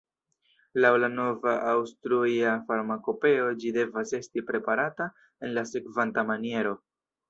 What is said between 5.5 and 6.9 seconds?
la sekvanta maniero